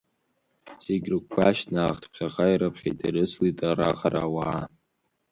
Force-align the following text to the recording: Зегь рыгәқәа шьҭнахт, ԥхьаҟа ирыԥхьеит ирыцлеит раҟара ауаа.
Зегь 0.83 1.07
рыгәқәа 1.11 1.57
шьҭнахт, 1.57 2.03
ԥхьаҟа 2.11 2.45
ирыԥхьеит 2.49 2.99
ирыцлеит 3.07 3.57
раҟара 3.77 4.21
ауаа. 4.27 4.61